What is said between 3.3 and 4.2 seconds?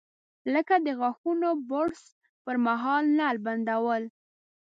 بندول.